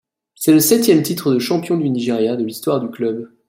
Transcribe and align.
C'est 0.33 0.51
le 0.51 0.59
septième 0.59 1.03
titre 1.03 1.31
de 1.31 1.37
champion 1.37 1.77
du 1.77 1.87
Nigeria 1.87 2.35
de 2.35 2.43
l'histoire 2.43 2.81
du 2.81 2.89
club. 2.89 3.31